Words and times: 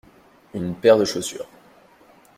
Une 0.55 0.73
paire 0.73 0.97
de 0.97 1.05
chaussures. 1.05 1.45